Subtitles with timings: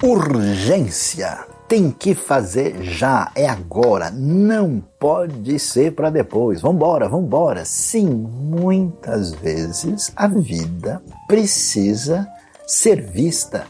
[0.00, 1.44] Urgência.
[1.66, 6.60] Tem que fazer já, é agora, não pode ser para depois.
[6.60, 7.64] Vambora, vambora.
[7.64, 12.28] Sim, muitas vezes a vida precisa
[12.64, 13.66] ser vista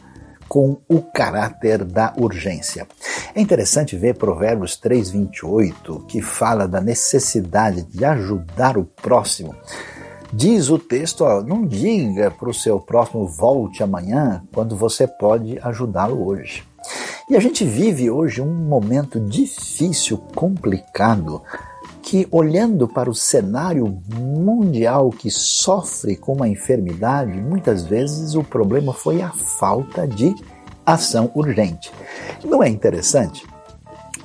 [0.47, 2.87] com o caráter da urgência.
[3.35, 9.57] É interessante ver Provérbios 3:28, que fala da necessidade de ajudar o próximo.
[10.33, 15.59] Diz o texto, ó, não diga para o seu próximo volte amanhã, quando você pode
[15.63, 16.65] ajudá-lo hoje.
[17.31, 21.43] E a gente vive hoje um momento difícil, complicado,
[22.03, 28.93] que olhando para o cenário mundial que sofre com uma enfermidade, muitas vezes o problema
[28.93, 30.35] foi a falta de
[30.85, 31.91] ação urgente.
[32.45, 33.47] Não é interessante?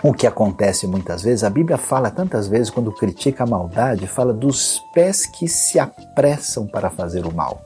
[0.03, 4.33] O que acontece muitas vezes, a Bíblia fala tantas vezes quando critica a maldade, fala
[4.33, 7.61] dos pés que se apressam para fazer o mal.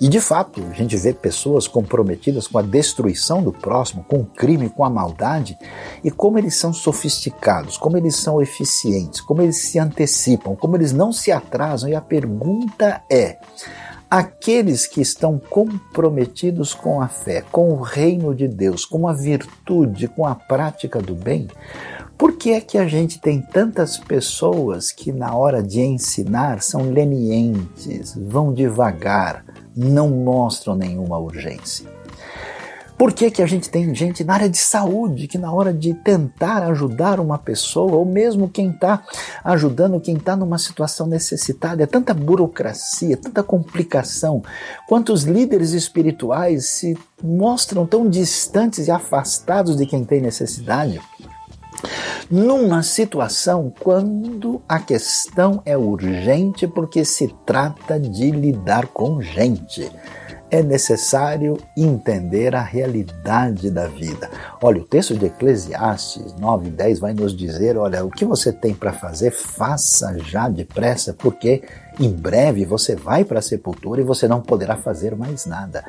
[0.00, 4.24] E de fato, a gente vê pessoas comprometidas com a destruição do próximo, com o
[4.24, 5.58] crime, com a maldade,
[6.04, 10.92] e como eles são sofisticados, como eles são eficientes, como eles se antecipam, como eles
[10.92, 11.88] não se atrasam.
[11.88, 13.38] E a pergunta é:
[14.10, 20.08] aqueles que estão comprometidos com a fé, com o reino de Deus, com a virtude,
[20.08, 21.48] com a prática do bem,
[22.16, 26.90] por que é que a gente tem tantas pessoas que na hora de ensinar são
[26.90, 29.44] lenientes, vão devagar,
[29.76, 31.88] não mostram nenhuma urgência?
[32.98, 35.94] Por que, que a gente tem gente na área de saúde que, na hora de
[35.94, 39.04] tentar ajudar uma pessoa, ou mesmo quem está
[39.44, 44.42] ajudando, quem está numa situação necessitada, é tanta burocracia, tanta complicação?
[44.88, 51.00] Quantos líderes espirituais se mostram tão distantes e afastados de quem tem necessidade?
[52.28, 59.90] numa situação quando a questão é urgente porque se trata de lidar com gente
[60.50, 64.30] é necessário entender a realidade da vida.
[64.62, 68.52] Olha, o texto de Eclesiastes 9 e 10 vai nos dizer: olha, o que você
[68.52, 71.62] tem para fazer, faça já depressa, porque
[72.00, 75.84] em breve você vai para a sepultura e você não poderá fazer mais nada.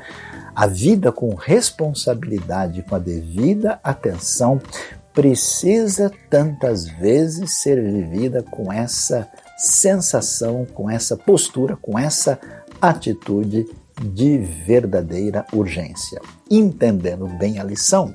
[0.55, 4.59] A vida com responsabilidade, com a devida atenção,
[5.13, 9.27] precisa tantas vezes ser vivida com essa
[9.57, 12.39] sensação, com essa postura, com essa
[12.81, 13.65] atitude
[14.01, 16.21] de verdadeira urgência.
[16.49, 18.13] Entendendo bem a lição,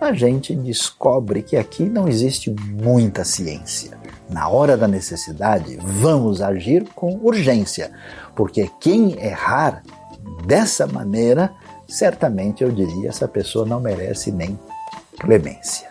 [0.00, 3.98] a gente descobre que aqui não existe muita ciência.
[4.28, 7.90] Na hora da necessidade, vamos agir com urgência,
[8.36, 9.82] porque quem errar
[10.46, 11.52] dessa maneira,
[11.88, 14.58] certamente eu diria, essa pessoa não merece nem
[15.18, 15.88] clemência.